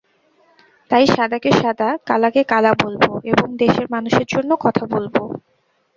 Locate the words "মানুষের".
3.91-4.27